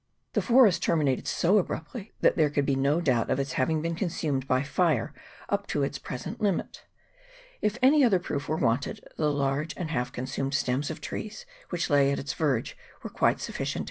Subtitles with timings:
[0.33, 3.93] The forest terminated so abruptly, that there could be no doubt of its having been
[3.93, 5.13] consumed by fire
[5.47, 6.83] up to its pre sent limit.
[7.61, 11.91] If any other proof were wanted, the large and half consumed stems of trees which
[11.91, 13.79] lay at its verge were quite sufficient to.